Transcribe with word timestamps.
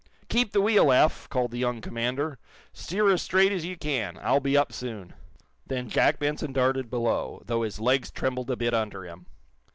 "Keep 0.29 0.51
the 0.51 0.61
wheel, 0.61 0.91
Eph!" 0.91 1.29
called 1.29 1.51
the 1.51 1.59
Young 1.59 1.79
commander. 1.79 2.39
"Steer 2.73 3.11
as 3.11 3.21
straight 3.21 3.51
as 3.51 3.65
you 3.65 3.77
can. 3.77 4.17
I'll 4.23 4.39
be 4.39 4.57
up 4.57 4.73
soon." 4.73 5.13
Then 5.67 5.89
Jack 5.89 6.17
Benson 6.17 6.53
darted 6.53 6.89
below, 6.89 7.43
though 7.45 7.61
his 7.61 7.79
legs 7.79 8.09
trembled 8.09 8.49
a 8.49 8.55
bit 8.55 8.73
under 8.73 9.03
him. 9.05 9.27